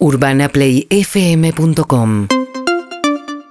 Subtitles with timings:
[0.00, 2.28] UrbanaPlayFM.com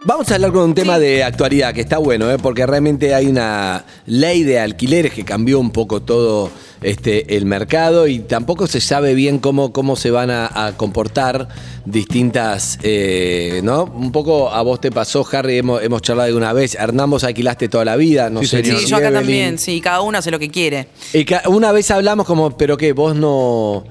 [0.05, 2.37] Vamos a hablar con un tema de actualidad que está bueno, ¿eh?
[2.41, 6.49] porque realmente hay una ley de alquileres que cambió un poco todo
[6.81, 11.49] este, el mercado y tampoco se sabe bien cómo, cómo se van a, a comportar
[11.83, 13.83] distintas, eh, ¿no?
[13.83, 17.67] Un poco a vos te pasó, Harry, hemos, hemos charlado alguna vez, Hernán, vos alquilaste
[17.67, 18.79] toda la vida, no Sí, sé señor.
[18.79, 19.19] Sí, yo acá Evelyn.
[19.21, 20.87] también, sí, cada uno hace lo que quiere.
[21.13, 23.83] Y una vez hablamos como, pero qué, vos no...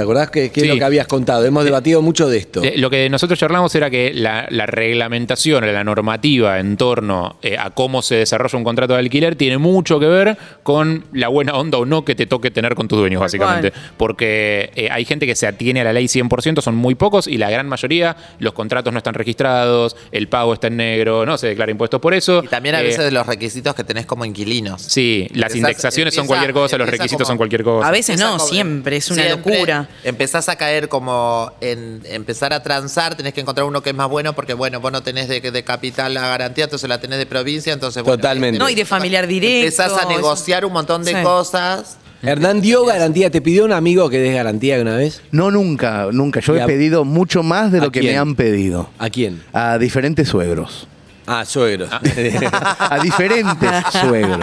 [0.00, 1.44] ¿Te acordás que, qué es lo que habías contado?
[1.44, 2.62] Hemos debatido mucho de esto.
[2.76, 7.70] Lo que nosotros charlamos era que la, la reglamentación, la normativa en torno eh, a
[7.70, 11.76] cómo se desarrolla un contrato de alquiler tiene mucho que ver con la buena onda
[11.76, 13.72] o no que te toque tener con tus dueños, básicamente.
[13.98, 17.36] Porque eh, hay gente que se atiene a la ley 100%, son muy pocos, y
[17.36, 21.48] la gran mayoría, los contratos no están registrados, el pago está en negro, no se
[21.48, 22.42] declara impuestos por eso.
[22.42, 24.80] Y también a Eh, veces los requisitos que tenés como inquilinos.
[24.80, 27.86] Sí, las indexaciones son cualquier cosa, los requisitos como- son cualquier cosa.
[27.86, 29.88] A veces no, siempre, es una siempre locura.
[30.04, 34.08] Empezás a caer como en empezar a transar, tenés que encontrar uno que es más
[34.08, 37.26] bueno porque, bueno, vos no tenés de, de capital la garantía, entonces la tenés de
[37.26, 38.02] provincia, entonces...
[38.02, 38.58] bueno, Totalmente.
[38.58, 39.58] No, y de familiar directo.
[39.66, 41.22] Empezás a negociar un montón de Sí.
[41.22, 41.96] cosas.
[42.22, 45.22] Hernán dio garantía, ¿te pidió un amigo que des garantía una vez?
[45.30, 46.40] No, nunca, nunca.
[46.40, 48.12] Yo ¿Y he pedido mucho más de ¿A lo que quién?
[48.12, 48.90] me han pedido.
[48.98, 49.42] ¿A quién?
[49.54, 50.86] A diferentes suegros.
[51.32, 51.86] Ah, suegro.
[52.78, 54.38] A diferentes suegros.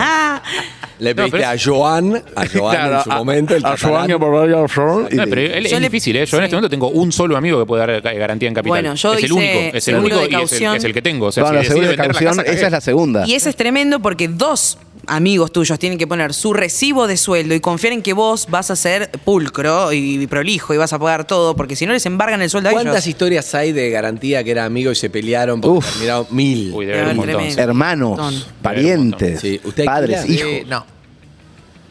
[1.00, 4.08] Le No, pediste pero a Joan, a Joan en su a- momento, el a catalán.
[4.10, 6.22] Joan por a Joan, y- No, pero él es le- difícil, ¿eh?
[6.22, 6.36] Yo sí.
[6.38, 8.70] en este momento tengo un solo amigo que puede dar garantía en capital.
[8.82, 10.76] Bueno, yo es el hice único, es el seguro único de y es el, caución.
[10.78, 11.26] es el que tengo.
[11.28, 12.58] O sea, No, si la decido segunda de vender la caución, casa, cagué.
[12.58, 13.28] esa es la segunda.
[13.28, 17.56] Y eso es tremendo porque dos amigos tuyos tienen que poner su recibo de sueldo
[17.56, 21.26] y confiar en que vos vas a ser pulcro y prolijo y vas a pagar
[21.26, 23.08] todo, porque si no les embargan el sueldo a ¿Cuántas ellos.
[23.08, 25.92] historias hay de garantía que era amigo y se pelearon porque Uf.
[25.94, 26.72] terminaron mil?
[26.74, 27.60] Uy, haber un montón.
[27.60, 30.48] Hermanos, parientes, Sí, ¿usted padres, hijos.
[30.48, 30.86] Eh, no,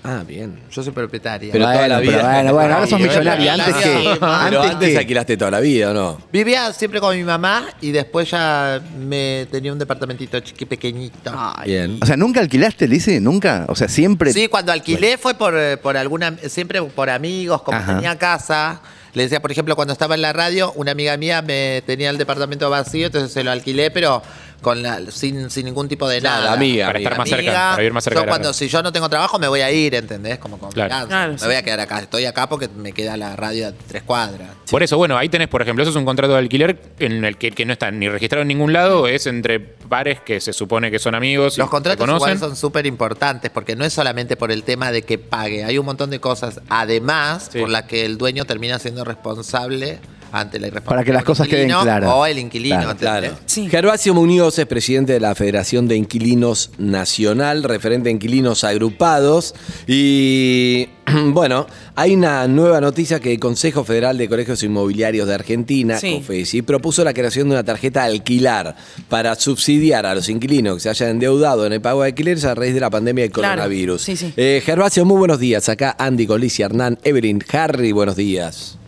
[0.07, 0.61] Ah, bien.
[0.71, 1.53] yo soy propietaria.
[1.53, 2.13] Pero toda la vida.
[2.19, 3.83] pero bueno, bueno, ahora sos bueno, Antes que.
[4.05, 4.99] pero Pero Antes antes que.
[4.99, 6.21] alquilaste toda la vida, ¿o no?
[6.33, 11.33] Vivía siempre con mi mamá y después ya me tenía un departamentito chiqui pequeñito.
[11.65, 11.99] Bien.
[12.03, 13.21] O sea, ¿nunca alquilaste, Lice?
[13.21, 13.67] ¿Nunca?
[13.69, 14.33] O sea, siempre.
[14.33, 17.95] Sí, cuando alquilé fue por, eh, por alguna, siempre por amigos, como Ajá.
[17.97, 18.81] tenía casa.
[19.15, 22.19] Le decía, por ejemplo, cuando estaba en la radio, una amiga mía me tenía el
[22.19, 24.23] departamento vacío, entonces se lo alquilé, pero
[24.63, 26.53] con la, sin, sin ningún tipo de Nada, nada.
[26.55, 27.11] amiga, Para amiga.
[27.11, 29.39] estar más cerca, para vivir más cerca Yo la cuando, si yo no tengo trabajo,
[29.39, 30.39] me voy a ir, ¿entendés?
[30.39, 30.89] Como con Claro.
[30.91, 31.09] venganza.
[31.09, 31.45] Claro, me sí.
[31.47, 31.99] voy a quedar acá.
[32.01, 34.49] Estoy acá porque me queda la radio a tres cuadras.
[34.71, 37.37] Por eso, bueno, ahí tenés, por ejemplo, eso es un contrato de alquiler en el
[37.37, 40.91] que, que no está ni registrado en ningún lado, es entre pares que se supone
[40.91, 41.57] que son amigos.
[41.57, 42.37] y Los se contratos conocen.
[42.37, 45.79] igual son súper importantes porque no es solamente por el tema de que pague, hay
[45.79, 47.61] un montón de cosas además Sí.
[47.61, 49.99] por las que el dueño termina siendo responsable
[50.41, 52.11] ante la irresponsabilidad Para que las cosas queden claras.
[52.15, 52.97] O el inquilino, Claro.
[52.99, 53.39] Claro.
[53.47, 53.69] Sí.
[53.69, 59.55] Gervasio Muñoz es presidente de la Federación de Inquilinos Nacional, referente a inquilinos agrupados.
[59.87, 60.89] Y
[61.33, 66.17] bueno, hay una nueva noticia que el Consejo Federal de Colegios Inmobiliarios de Argentina, Sí.
[66.17, 68.77] COFESI, propuso la creación de una tarjeta de alquilar
[69.09, 72.55] para subsidiar a los inquilinos que se hayan endeudado en el pago de alquileres a
[72.55, 73.49] raíz de la pandemia del Claro.
[73.63, 74.03] coronavirus.
[74.03, 74.33] Sí, sí.
[74.37, 75.69] Eh, Gervasio, muy buenos días.
[75.69, 78.79] Acá Andy, Colicia, Hernán, Evelyn, Harry, buenos días.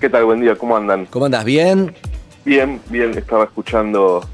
[0.00, 0.24] ¿Qué tal?
[0.24, 1.06] Buen día, ¿cómo andan?
[1.06, 1.44] ¿Cómo andas?
[1.44, 1.94] ¿Bien?
[2.44, 4.26] Bien, bien, estaba escuchando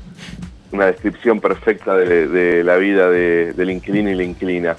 [0.73, 4.77] una descripción perfecta de, de la vida de- del inquilino y la inquilina.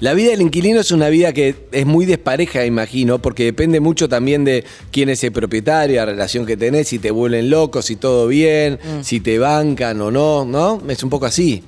[0.00, 4.08] La vida del inquilino es una vida que es muy despareja, imagino, porque depende mucho
[4.08, 7.96] también de quién es el propietario, la relación que tenés, si te vuelven locos, si
[7.96, 10.80] todo bien, si te bancan o no, ¿no?
[10.88, 11.64] Es un poco así.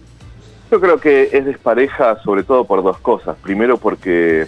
[0.71, 3.37] Yo creo que es despareja sobre todo por dos cosas.
[3.43, 4.47] Primero porque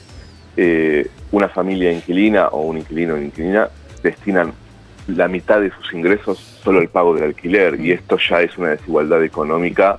[0.56, 3.68] eh, una familia inquilina o un inquilino o inquilina
[4.02, 4.52] destinan
[5.08, 8.68] la mitad de sus ingresos solo al pago del alquiler y esto ya es una
[8.70, 9.98] desigualdad económica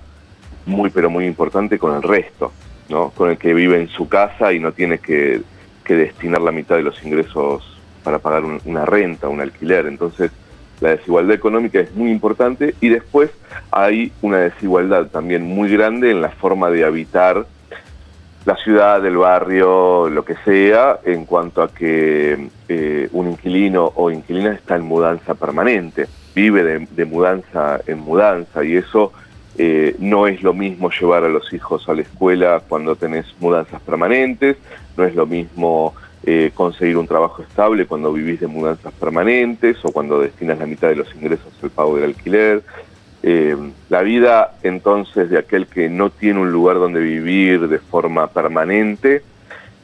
[0.65, 2.53] muy pero muy importante con el resto,
[2.89, 3.09] ¿no?
[3.09, 5.41] Con el que vive en su casa y no tiene que,
[5.83, 9.87] que destinar la mitad de los ingresos para pagar un- una renta, un alquiler.
[9.87, 10.31] Entonces,
[10.79, 13.29] la desigualdad económica es muy importante y después
[13.71, 17.45] hay una desigualdad también muy grande en la forma de habitar
[18.45, 24.11] la ciudad, el barrio, lo que sea, en cuanto a que eh, un inquilino o
[24.11, 29.13] inquilina está en mudanza permanente, vive de, de mudanza en mudanza y eso
[29.57, 33.81] eh, no es lo mismo llevar a los hijos a la escuela cuando tenés mudanzas
[33.81, 34.57] permanentes,
[34.97, 35.93] no es lo mismo
[36.25, 40.87] eh, conseguir un trabajo estable cuando vivís de mudanzas permanentes o cuando destinas la mitad
[40.87, 42.63] de los ingresos al pago del alquiler.
[43.25, 43.55] Eh,
[43.89, 49.23] la vida entonces de aquel que no tiene un lugar donde vivir de forma permanente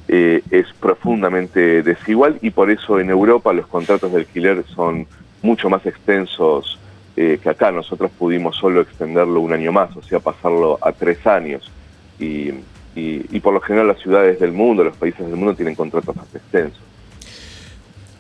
[0.10, 5.08] eh, es profundamente desigual y por eso en Europa los contratos de alquiler son
[5.42, 6.78] mucho más extensos
[7.16, 7.72] eh, que acá.
[7.72, 11.72] Nosotros pudimos solo extenderlo un año más, o sea, pasarlo a tres años.
[12.20, 12.50] Y,
[12.96, 16.14] y- y por lo general las ciudades del mundo, los países del mundo tienen contratos
[16.16, 16.82] más extensos.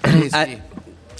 [0.05, 0.57] Sí, Ah, sí.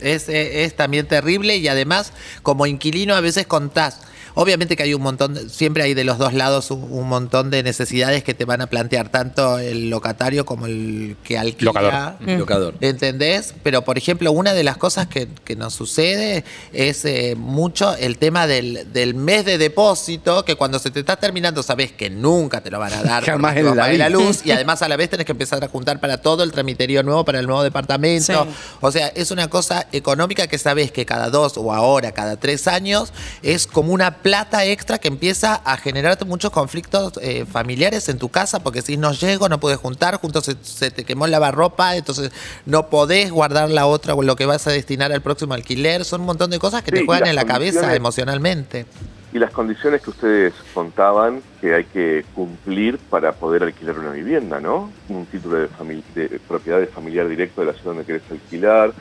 [0.01, 2.13] Es, eh, es también terrible y además,
[2.43, 4.01] como inquilino, a veces contás.
[4.41, 7.49] Obviamente que hay un montón, de- siempre hay de los dos lados un, un montón
[7.49, 11.71] de necesidades que te van a plantear tanto el locatario como el que alquila.
[11.73, 12.15] Locador.
[12.37, 12.75] Locador.
[12.79, 13.53] ¿Entendés?
[13.63, 18.17] Pero, por ejemplo, una de las cosas que, que nos sucede es eh, mucho el
[18.17, 22.61] tema del, del mes de depósito, que cuando se te está terminando sabes que nunca
[22.61, 23.23] te lo van a dar.
[23.25, 25.25] Jamás en te va a la pagar la luz y además a la vez tenés
[25.25, 28.45] que empezar a juntar para todo el tramiterio nuevo, para el nuevo departamento.
[28.45, 28.49] Sí.
[28.79, 32.67] O sea, es una cosa económica que sabes que cada dos o ahora cada tres
[32.69, 33.11] años
[33.43, 38.29] es como una plata extra que empieza a generarte muchos conflictos eh, familiares en tu
[38.29, 41.95] casa porque si no llego, no puedes juntar, juntos se, se te quemó el lavarropa,
[41.95, 42.31] entonces
[42.67, 46.05] no podés guardar la otra o lo que vas a destinar al próximo alquiler.
[46.05, 48.85] Son un montón de cosas que Sí, te juegan en la cabeza emocionalmente.
[49.33, 54.59] Y las condiciones que ustedes contaban que hay que cumplir para poder alquilar una vivienda,
[54.59, 54.91] ¿no?
[55.07, 55.67] Un título de,
[56.13, 58.93] de propiedad de familiar directo de la ciudad donde querés alquilar,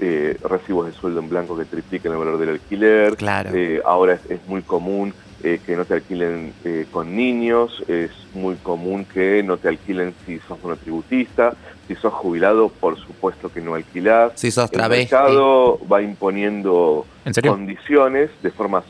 [0.00, 3.16] eh, recibos de sueldo en blanco que tripliquen el valor del alquiler.
[3.16, 3.50] Claro.
[3.54, 5.12] Eh, ahora es, es muy común
[5.42, 10.14] eh, que no te alquilen eh, con niños, es muy común que no te alquilen
[10.26, 11.54] si sos monotributista,
[11.88, 14.32] si sos jubilado, por supuesto que no alquilás.
[14.34, 15.14] Si sos El travesti.
[15.14, 17.06] mercado va imponiendo
[17.42, 18.84] condiciones de formas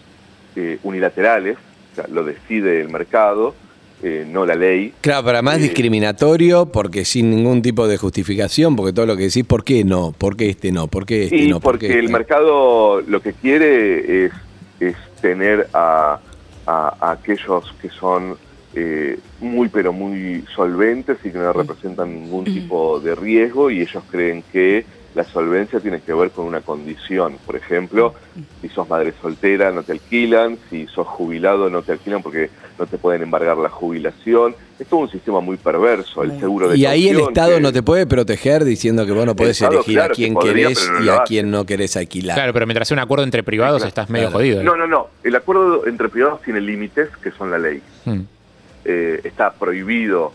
[0.57, 1.57] eh, unilaterales,
[1.93, 3.55] o sea, lo decide el mercado,
[4.02, 4.93] eh, no la ley.
[5.00, 9.25] Claro, pero además Eh, discriminatorio, porque sin ningún tipo de justificación, porque todo lo que
[9.25, 10.12] decís, ¿por qué no?
[10.17, 10.87] ¿Por qué este no?
[10.88, 11.61] ¿Por qué este Y no?
[11.61, 12.12] ¿Por porque qué el este?
[12.12, 14.32] mercado lo que quiere es,
[14.81, 16.19] es tener a,
[16.67, 18.37] a- a aquellos que son
[18.75, 24.02] eh, muy pero muy solventes y que no representan ningún tipo de riesgo y ellos
[24.11, 24.85] creen que
[25.15, 27.37] la solvencia tiene que ver con una condición.
[27.45, 28.15] Por ejemplo,
[28.61, 32.49] si sos madre soltera no te alquilan, si sos jubilado no te alquilan porque
[32.79, 34.55] no te pueden embargar la jubilación.
[34.79, 37.73] Es todo un sistema muy perverso, el seguro de Y ahí el Estado que- no
[37.73, 40.69] te puede proteger diciendo que vos no podés Estado, elegir claro a quién que podría,
[40.69, 42.37] querés no y a quién no querés alquilar.
[42.37, 44.39] Claro, pero mientras sea un acuerdo entre privados Claro, estás medio claro.
[44.39, 44.61] jodido.
[44.61, 44.65] ¿eh?
[44.65, 45.09] No, no, no.
[45.25, 47.83] El acuerdo entre privados tiene límites que son la ley.
[48.05, 48.21] Mm.
[48.85, 50.33] Eh, está prohibido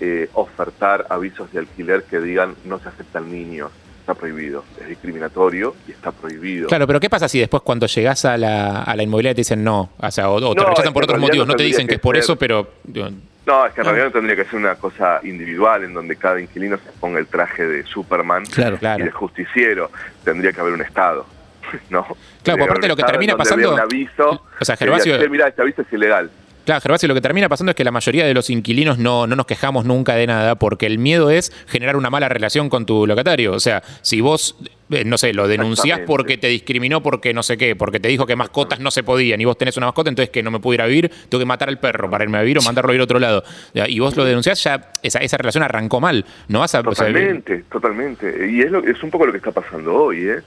[0.00, 3.70] eh, ofertar avisos de alquiler que digan no se aceptan niños.
[4.06, 4.62] Está prohibido.
[4.80, 6.68] Es discriminatorio y está prohibido.
[6.68, 9.64] Claro, pero ¿qué pasa si después cuando llegás a la, a la inmobiliaria te dicen
[9.64, 9.90] no?
[9.98, 11.44] O sea, o, o te No, rechazan por otros motivos.
[11.44, 12.22] no No te dicen que es por ser.
[12.22, 12.70] eso, pero...
[12.84, 13.08] digo,
[13.46, 16.40] No, es que en realidad no tendría que ser una cosa individual en donde cada
[16.40, 19.02] inquilino se ponga el traje de Superman Claro, claro.
[19.02, 19.90] y de justiciero.
[20.22, 21.26] Tendría que haber un Estado.
[21.90, 22.06] ¿no?
[22.44, 24.40] Tendría aparte haber lo que termina pasando- un aviso.
[24.60, 26.30] O sea, Gervasio- "Che, mirá, este aviso es ilegal.
[26.66, 29.36] Claro, Gervasio, lo que termina pasando es que la mayoría de los inquilinos no, no
[29.36, 33.06] nos quejamos nunca de nada porque el miedo es generar una mala relación con tu
[33.06, 33.52] locatario.
[33.52, 34.56] O sea, si vos,
[34.90, 38.26] eh, no sé, lo denunciás porque te discriminó porque no sé qué, porque te dijo
[38.26, 40.74] que mascotas no se podían y vos tenés una mascota, entonces que no me puedo
[40.74, 42.94] ir a vivir, tengo que matar al perro para irme a vivir o mandarlo a
[42.96, 43.44] ir a otro lado.
[43.72, 46.24] Y vos lo denunciás, ya esa, esa relación arrancó mal.
[46.48, 46.80] No vas a...
[46.80, 48.50] o sea, Totalmente, totalmente.
[48.50, 50.28] Y es, lo, es un poco lo que está pasando hoy.
[50.28, 50.40] ¿eh?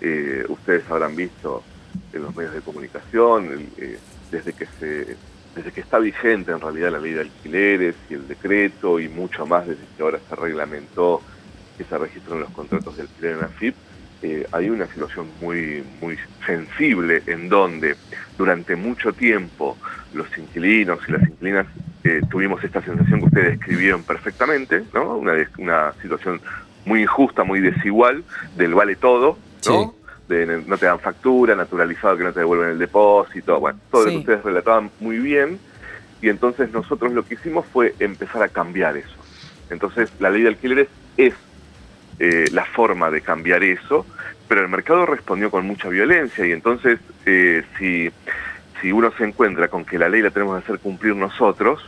[0.00, 1.64] Eh, ustedes habrán visto
[2.12, 3.98] en los medios de comunicación, eh,
[4.30, 5.16] desde que se
[5.56, 9.46] desde que está vigente en realidad la ley de alquileres y el decreto y mucho
[9.46, 11.22] más desde que ahora se reglamentó
[11.78, 13.74] que se registran los contratos de alquiler en AFIP,
[14.22, 17.96] eh, hay una situación muy, muy sensible en donde
[18.38, 19.76] durante mucho tiempo
[20.14, 21.66] los inquilinos y las inquilinas
[22.04, 25.16] eh, tuvimos esta sensación que ustedes describieron perfectamente, ¿no?
[25.16, 26.40] Una, una situación
[26.84, 28.24] muy injusta, muy desigual,
[28.56, 29.95] del vale todo, ¿no?
[30.28, 34.08] De no te dan factura, naturalizado que no te devuelven el depósito, bueno, todo lo
[34.10, 34.14] Sí.
[34.16, 35.60] que ustedes relataban muy bien,
[36.20, 39.16] y entonces nosotros lo que hicimos fue empezar a cambiar eso.
[39.70, 41.34] Entonces la ley de alquileres es
[42.18, 44.06] eh, la forma de cambiar eso,
[44.48, 48.10] pero el mercado respondió con mucha violencia y entonces eh, si,
[48.80, 51.80] si uno se encuentra con que la ley la tenemos que hacer cumplir nosotros,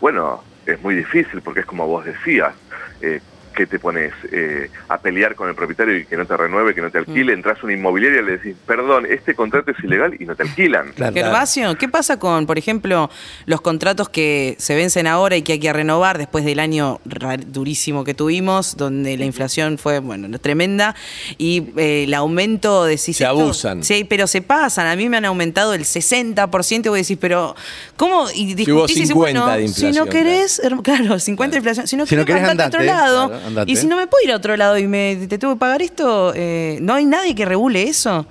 [0.00, 2.54] bueno, es muy difícil porque es como vos decías,
[3.00, 3.20] eh,
[3.54, 6.80] que te pones eh, a pelear con el propietario y que no te renueve, que
[6.82, 10.16] no te alquile, entras a una inmobiliaria y le decís, perdón, este contrato es ilegal
[10.18, 10.92] y no te alquilan.
[10.94, 11.14] Claro.
[11.14, 13.10] Gervasio, ¿qué pasa con, por ejemplo,
[13.46, 17.00] los contratos que se vencen ahora y que hay que renovar después del año
[17.46, 20.94] durísimo que tuvimos, donde la inflación fue, bueno, no- tremenda,
[21.38, 22.98] y eh, el aumento de...
[22.98, 23.82] Si Se abusan.
[23.84, 24.86] Sí, pero se pasan.
[24.86, 27.54] A mí me han aumentado el 60% y vos decís, pero
[27.96, 28.26] ¿cómo?
[28.34, 31.86] Y hubo discutís y decís, 50 bueno, de si no querés, claro, 50 de inflación,
[31.86, 33.70] si no, Si no querés, andate a otro lado, claro, andate.
[33.70, 35.82] y si no me puedo ir a otro lado y me te tengo que pagar
[35.82, 38.26] esto, eh, ¿no hay nadie que regule eso?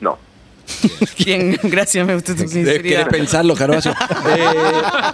[0.00, 0.18] No.
[1.24, 2.98] Bien, gracias, me gustó tu ¿Querés, sinceridad.
[3.04, 3.92] querés pensarlo, Gervasio?
[4.30, 4.44] Eh,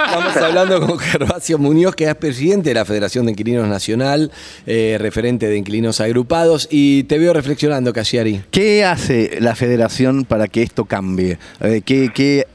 [0.07, 4.31] estamos hablando con Gervasio Muñoz, que es presidente de la Federación de Inquilinos Nacional,
[4.67, 8.43] eh, referente de inquilinos agrupados, y te veo reflexionando, Cassiari.
[8.51, 11.39] ¿Qué hace la federación para que esto cambie?
[11.61, 12.47] Eh, ¿qué, qué,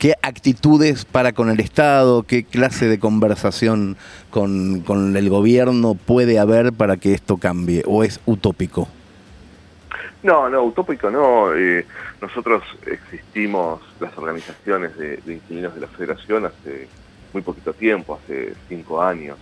[0.00, 2.22] qué actitudes para con el Estado?
[2.22, 3.98] ¿Qué clase de conversación
[4.30, 7.82] con, con el gobierno puede haber para que esto cambie?
[7.86, 8.88] ¿O es utópico?
[10.22, 11.54] No, no, utópico no.
[11.54, 11.84] Eh,
[12.20, 16.88] nosotros existimos, las organizaciones de, de inquilinos de la Federación, hace
[17.34, 19.38] muy poquito tiempo, hace cinco años,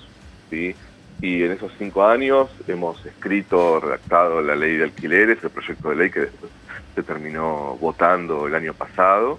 [0.50, 0.74] ¿sí?
[1.20, 5.96] Y en esos cinco años hemos escrito, redactado la ley de alquileres, el proyecto de
[5.96, 6.50] ley que después
[6.96, 9.38] se terminó votando el año pasado.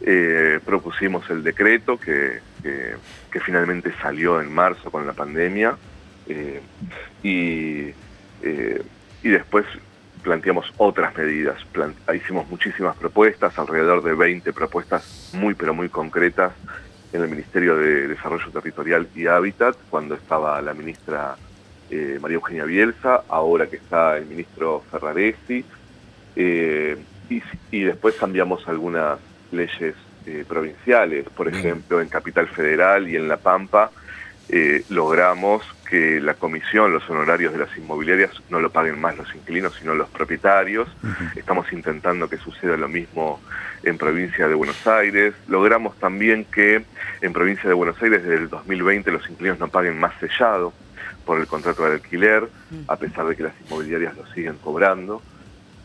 [0.00, 2.40] Eh, propusimos el decreto que,
[3.44, 5.76] finalmente salió en marzo con la pandemia.
[6.28, 6.60] eh,
[7.22, 7.94] y,
[8.42, 8.82] eh,
[9.22, 9.64] y después
[10.22, 11.56] planteamos otras medidas.
[12.14, 16.52] Hicimos muchísimas propuestas, alrededor de 20 propuestas muy pero muy concretas
[17.12, 21.36] en el Ministerio de Desarrollo Territorial y Hábitat, cuando estaba la ministra
[21.90, 25.64] eh, María Eugenia Bielsa, ahora que está el ministro Ferraresi,
[26.36, 29.18] y después cambiamos algunas
[29.52, 29.94] leyes
[30.26, 33.90] eh, provinciales, por ejemplo, en Capital Federal y en La Pampa,
[34.50, 39.34] eh, logramos que la comisión, los honorarios de las inmobiliarias no lo paguen más los
[39.34, 40.88] inquilinos, sino los propietarios.
[41.36, 43.40] Estamos intentando que suceda lo mismo
[43.82, 45.34] en provincia de Buenos Aires.
[45.48, 46.84] Logramos también que
[47.20, 50.72] en provincia de Buenos Aires desde el 2020 los inquilinos no paguen más sellado
[51.24, 52.48] por el contrato de alquiler,
[52.86, 55.22] a pesar de que las inmobiliarias lo siguen cobrando.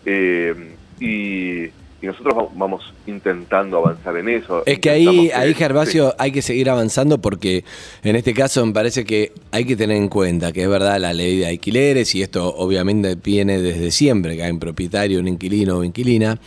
[0.05, 1.70] Eh, y,
[2.03, 4.62] y nosotros va- vamos intentando avanzar en eso.
[4.65, 5.55] Es que ahí, ahí sí.
[5.55, 7.63] Gervasio, hay que seguir avanzando porque
[8.03, 11.13] en este caso me parece que hay que tener en cuenta que es verdad la
[11.13, 15.77] ley de alquileres y esto obviamente viene desde siempre, que hay un propietario, un inquilino
[15.77, 16.38] o inquilina,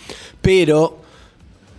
[0.43, 0.99] pero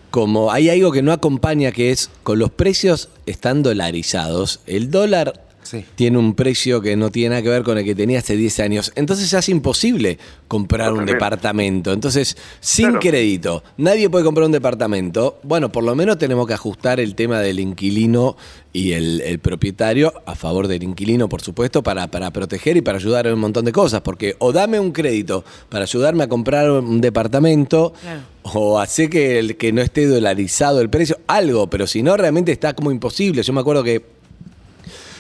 [0.09, 5.43] como hay algo que no acompaña que es con los precios están dolarizados, el dólar
[5.67, 5.83] Sí.
[5.95, 8.59] tiene un precio que no tiene nada que ver con el que tenía hace 10
[8.61, 8.91] años.
[8.95, 11.91] Entonces ya es imposible comprar un departamento.
[11.93, 12.99] Entonces, sin Claro.
[13.01, 15.39] crédito, nadie puede comprar un departamento.
[15.43, 18.37] Bueno, por lo menos tenemos que ajustar el tema del inquilino
[18.71, 22.97] y el, el propietario a favor del inquilino, por supuesto, para, para proteger y para
[22.99, 24.01] ayudar en un montón de cosas.
[24.01, 28.21] Porque o dame un crédito para ayudarme a comprar un departamento, Claro.
[28.43, 32.51] o hace que, el, que no esté dolarizado el precio, algo, pero si no, realmente
[32.51, 33.41] está como imposible.
[33.43, 34.01] Yo me acuerdo que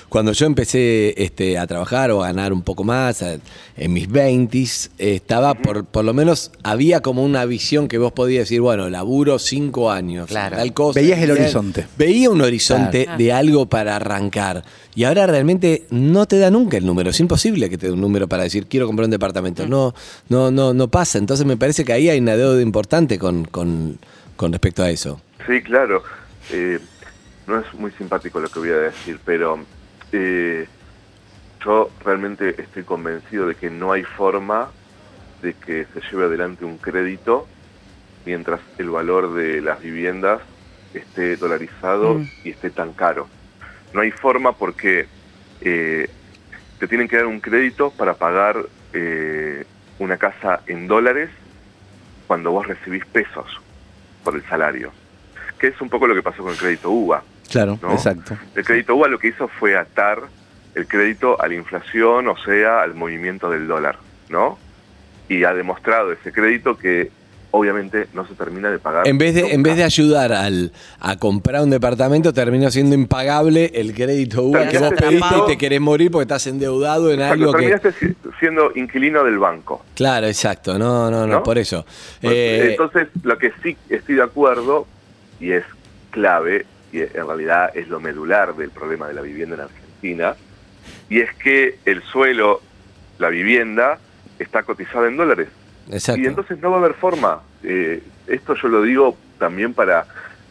[0.09, 3.37] cuando yo empecé este, a trabajar o a ganar un poco más, a-
[3.75, 8.43] en mis 20s, estaba por, por lo menos, había como una visión que vos podías
[8.43, 10.55] decir, bueno, laburo cinco años, Claro.
[10.57, 10.99] tal cosa.
[10.99, 11.85] Veías el horizonte.
[11.97, 13.17] Veía un horizonte Claro.
[13.17, 14.63] de algo para arrancar.
[14.95, 17.09] Y ahora realmente no te da nunca el número.
[17.11, 19.67] Es imposible que te dé un número para decir, quiero comprar un departamento.
[19.67, 19.93] No,
[20.29, 21.17] no, no, no pasa.
[21.19, 23.99] Entonces me parece que ahí hay una deuda importante con, con,
[24.35, 25.21] con respecto a eso.
[25.47, 26.01] Sí, claro.
[26.51, 26.79] Eh,
[27.45, 29.59] no es muy simpático lo que voy a decir, pero
[30.11, 30.67] eh,
[31.63, 34.69] yo realmente estoy convencido de que no hay forma
[35.41, 37.47] de que se lleve adelante un crédito
[38.25, 40.41] mientras el valor de las viviendas
[40.93, 42.27] esté dolarizado Mm.
[42.43, 43.27] y esté tan caro.
[43.93, 45.07] No hay forma porque
[45.61, 46.09] eh,
[46.79, 48.57] te tienen que dar un crédito para pagar
[48.93, 49.65] eh,
[49.99, 51.29] una casa en dólares
[52.27, 53.45] cuando vos recibís pesos
[54.23, 54.91] por el salario,
[55.59, 57.23] que es un poco lo que pasó con el crédito UBA.
[57.49, 57.93] Claro, ¿no?
[57.93, 58.37] exacto.
[58.55, 60.21] El crédito UBA lo que hizo fue atar
[60.75, 63.97] el crédito a la inflación, o sea, al movimiento del dólar,
[64.29, 64.57] ¿no?
[65.29, 67.11] Y ha demostrado ese crédito que
[67.49, 69.07] obviamente no se termina de pagar.
[69.07, 73.71] En vez de, en vez de ayudar al, a comprar un departamento, terminó siendo impagable
[73.73, 77.33] el crédito UBA que vos pediste y te querés morir porque estás endeudado en Exacto,
[77.33, 77.57] algo que...
[77.69, 79.83] terminaste si- siendo inquilino del banco.
[79.95, 80.77] Claro, exacto.
[80.77, 81.43] No, no, no, ¿No?
[81.43, 81.85] por eso.
[82.21, 84.85] Pues, Eh, Entonces, lo que sí estoy de acuerdo,
[85.39, 85.63] y es
[86.11, 86.65] clave,
[87.01, 90.35] en realidad es lo medular del problema de la vivienda en Argentina,
[91.09, 92.61] y es que el suelo,
[93.19, 93.99] la vivienda,
[94.39, 95.47] está cotizada en dólares.
[95.91, 96.21] exacto.
[96.21, 97.41] Y entonces no va a haber forma.
[97.63, 100.05] Eh, esto yo lo digo también para,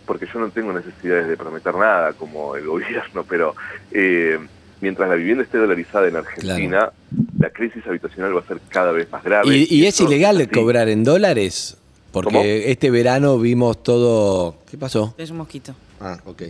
[0.06, 3.54] porque yo no tengo necesidades de prometer nada como el gobierno, pero
[3.92, 4.38] eh,
[4.80, 6.90] mientras la vivienda esté dolarizada en Argentina,
[7.38, 9.54] la crisis habitacional va a ser cada vez más grave.
[9.54, 10.46] ¿Y, y es ilegal así.
[10.48, 11.76] cobrar en dólares?
[12.12, 12.42] Porque ¿Cómo?
[12.44, 14.56] este verano vimos todo...
[14.70, 15.14] ¿Qué pasó?
[15.18, 15.74] Es un mosquito.
[16.00, 16.42] Ah, ok.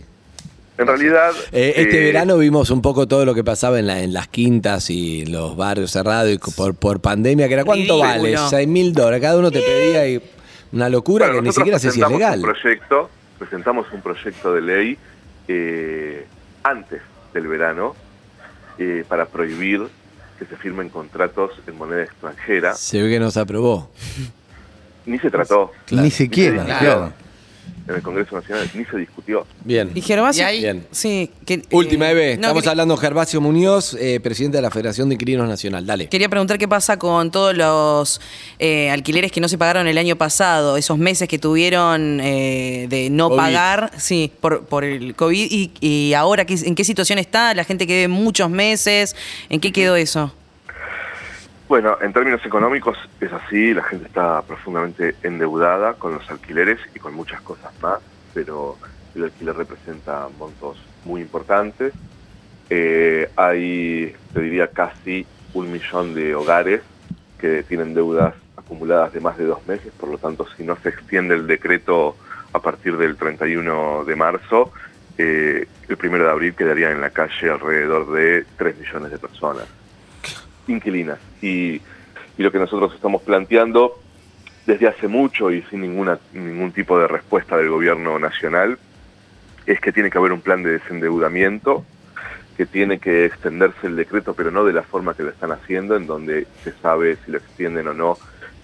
[0.79, 1.31] En realidad...
[1.51, 4.27] Eh, este eh, verano vimos un poco todo lo que pasaba en, la- en las
[4.27, 8.33] quintas y los barrios cerrados y por, por pandemia, que era ¿cuánto Ridículo.
[8.33, 8.37] vale?
[8.49, 9.21] 6 mil dólares.
[9.21, 10.21] Cada uno te pedía y
[10.71, 12.39] una locura bueno, que ni siquiera sé si es presentamos legal.
[12.39, 14.97] Un proyecto, presentamos un proyecto de ley
[15.47, 16.25] eh,
[16.63, 17.01] antes
[17.33, 17.95] del verano
[18.77, 19.87] eh, para prohibir
[20.37, 22.75] que se firmen contratos en moneda extranjera.
[22.75, 23.89] Se ve que no se aprobó.
[25.07, 25.71] Ni se trató.
[25.89, 27.13] Ni siquiera, Ni se claro.
[27.87, 29.45] En el Congreso Nacional ni se discutió.
[29.63, 29.91] Bien.
[29.95, 30.43] Y Gervasio.
[30.43, 30.85] Y ahí- Bien.
[30.91, 31.29] Sí.
[31.45, 32.25] Que, Última, eh, Eve.
[32.35, 35.85] no, Estamos quería- hablando Gervasio Muñoz, eh, presidente de la Federación de Inquilinos Nacional.
[35.85, 36.09] Dale.
[36.09, 38.19] Quería preguntar qué pasa con todos los
[38.59, 43.09] eh, alquileres que no se pagaron el año pasado, esos meses que tuvieron eh, de
[43.09, 43.37] no COVID.
[43.37, 47.63] pagar, sí, por, por el COVID, y, y ahora ¿qué- en qué situación está la
[47.63, 49.15] gente que debe muchos meses,
[49.49, 50.33] en qué quedó eso.
[51.67, 56.99] Bueno, en términos económicos es así, la gente está profundamente endeudada con los alquileres y
[56.99, 57.99] con muchas cosas más,
[58.33, 58.77] pero
[59.13, 61.93] el alquiler representa montos muy importantes.
[62.69, 66.83] Eh, hay, te diría, casi un millón de hogares
[67.37, 70.87] que tienen deudas acumuladas de más de dos meses, por lo tanto, si no se
[70.87, 72.15] extiende el decreto
[72.53, 74.71] a partir del 31 de marzo,
[75.17, 79.65] eh, el primero de abril quedaría en la calle alrededor de 3 millones de personas
[80.67, 81.19] inquilinas.
[81.41, 81.81] Y,
[82.37, 83.99] y lo que nosotros estamos planteando
[84.65, 88.77] desde hace mucho y sin ninguna, ningún tipo de respuesta del gobierno nacional
[89.65, 91.85] es que tiene que haber un plan de desendeudamiento,
[92.55, 95.95] que tiene que extenderse el decreto, pero no de la forma que lo están haciendo,
[95.95, 98.17] en donde se sabe si lo extienden o no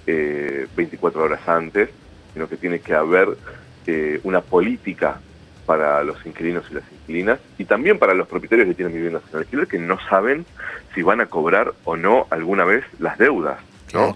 [0.07, 1.89] eh, 24 horas antes,
[2.33, 3.37] sino que tiene que haber
[3.85, 5.19] eh, una política
[5.65, 9.39] para los inquilinos y las inquilinas y también para los propietarios que tienen viviendas en
[9.39, 10.45] alquiler que no saben
[10.93, 13.59] si van a cobrar o no alguna vez las deudas.
[13.93, 14.13] ¿no?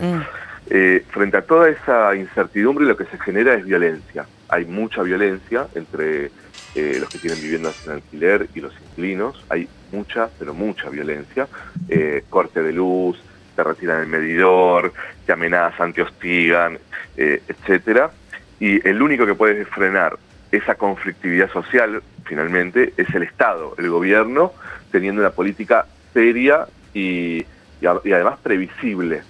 [0.69, 4.25] Eh, frente a toda esa incertidumbre lo que se genera es violencia.
[4.49, 6.31] Hay mucha violencia entre
[6.75, 9.43] eh, los que tienen viviendas en alquiler y los inquilinos.
[9.49, 11.47] Hay mucha, pero mucha violencia.
[11.87, 13.17] Eh, corte de luz,
[13.55, 14.93] te retiran el medidor,
[15.25, 16.77] te amenazan, te hostigan,
[17.15, 18.11] etcétera.
[18.59, 20.17] Y el único que puede frenar
[20.51, 24.53] esa conflictividad social, finalmente, es el Estado, el gobierno,
[24.91, 27.45] teniendo una política seria y,
[27.81, 29.23] y a- y además previsible.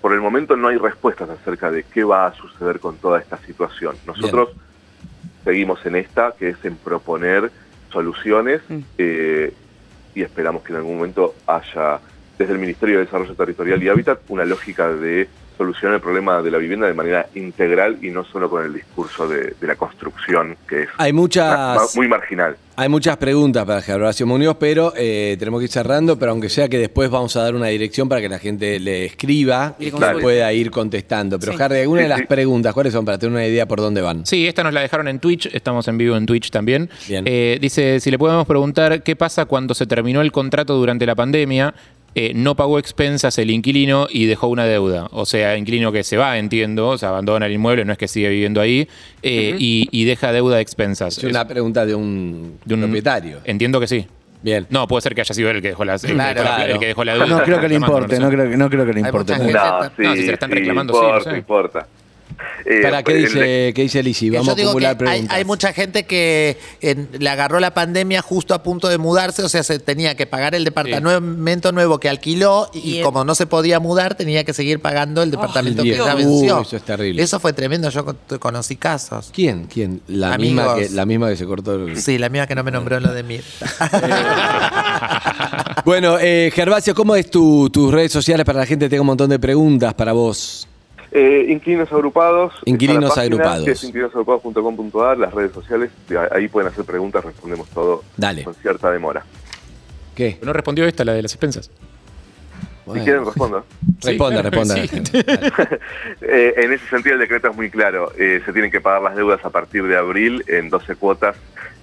[0.00, 3.38] Por el momento no hay respuestas acerca de qué va a suceder con toda esta
[3.38, 3.96] situación.
[4.06, 4.50] Nosotros
[5.44, 7.50] seguimos en esta, que es en proponer
[7.90, 8.78] soluciones Mm.
[8.98, 9.52] eh,
[10.14, 11.98] y esperamos que en algún momento haya,
[12.38, 16.50] desde el Ministerio de Desarrollo Territorial y Hábitat, una lógica de solucionar el problema de
[16.50, 20.56] la vivienda de manera integral y no solo con el discurso de, de la construcción,
[20.68, 22.56] que es Hay ma- ma- muchas, muy marginal.
[22.76, 26.68] hay muchas preguntas para Gervasio Muñoz, pero eh, tenemos que ir cerrando, pero aunque sea
[26.68, 30.52] que después vamos a dar una dirección para que la gente le escriba Y pueda
[30.52, 31.38] ir contestando.
[31.38, 31.62] Pero Sí.
[31.62, 32.26] Harry, alguna de las sí.
[32.26, 33.04] preguntas, ¿cuáles son?
[33.04, 34.26] Para tener una idea por dónde van.
[34.26, 36.90] Sí, esta nos la dejaron en Twitch, estamos en vivo en Twitch también.
[37.08, 37.24] Bien.
[37.26, 41.14] Eh, dice, si le podemos preguntar qué pasa cuando se terminó el contrato durante la
[41.14, 41.74] pandemia,
[42.18, 45.06] eh, no pagó expensas el inquilino y dejó una deuda.
[45.12, 48.08] O sea, inquilino que se va, entiendo, o sea, abandona el inmueble, no es que
[48.08, 48.88] sigue viviendo ahí,
[49.22, 51.18] eh, y, y deja deuda de expensas.
[51.18, 53.40] Es una pregunta de un, de un- propietario.
[53.44, 54.06] Entiendo que sí.
[54.42, 54.66] Bien.
[54.70, 56.34] No, puede ser que haya sido él el que dejó, las, el que Claro.
[56.40, 56.80] dejó la- el Claro.
[56.80, 57.26] que dejó la deuda.
[57.26, 59.52] No creo que le importe, no creo, que- no creo que le importe No, sí,
[59.98, 61.36] No, si se la están sí, reclamando, sí, no importa, sé.
[61.36, 61.86] importa.
[62.68, 64.28] Eh, ¿Para qué el- dice, qué dice Lisi?
[64.30, 65.36] Vamos yo a acumular que preguntas.
[65.36, 69.48] hay mucha gente que en- le agarró la pandemia justo a punto de mudarse, o
[69.48, 73.36] sea, se tenía que pagar el departamento nuevo que alquiló y, Y el- como no
[73.36, 76.60] se podía mudar, tenía que seguir pagando el departamento que ya Uh, venció.
[76.62, 77.22] eso es terrible.
[77.22, 79.30] Eso fue tremendo, yo con- conocí casos.
[79.32, 79.66] ¿Quién?
[79.72, 80.00] ¿Quién?
[80.08, 82.00] La misma, que, la misma que se cortó el...
[82.00, 83.40] Sí, la mía que no me nombró en lo de mí.
[85.84, 88.88] Bueno, eh, Gervasio, ¿cómo es tu, tus redes sociales para la gente?
[88.88, 90.66] Tengo un montón de preguntas para vos.
[91.18, 92.52] Eh, inquilinos agrupados.
[92.66, 93.64] Inquilinos página, agrupados.
[93.64, 95.90] Que es inquilinosagrupados.com.ar, las redes sociales,
[96.30, 98.44] ahí pueden hacer preguntas, respondemos todo Dale.
[98.44, 99.24] con cierta demora.
[100.14, 100.38] ¿Qué?
[100.42, 101.70] No respondió esta, la de las expensas.
[102.84, 103.00] Bueno.
[103.02, 103.64] Si quieren, respondo.
[104.02, 104.74] Responda, Sí, responda.
[104.76, 105.76] sí.
[106.20, 108.12] Eh, en ese sentido, el decreto es muy claro.
[108.18, 111.34] Eh, se tienen que pagar las deudas a partir de abril en 12 cuotas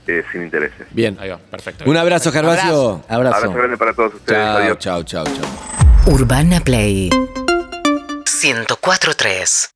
[0.06, 0.86] eh, sin intereses.
[0.92, 1.18] Bien.
[1.20, 1.90] Ahí va, perfecto.
[1.90, 3.02] Un abrazo, Gervasio.
[3.10, 3.36] Abrazo.
[3.38, 4.40] Abrazo grande para todos ustedes.
[4.42, 4.78] Chao, Adiós.
[4.78, 6.14] chao, chao, chao.
[6.14, 7.10] Urbana Play
[8.26, 9.74] 104.3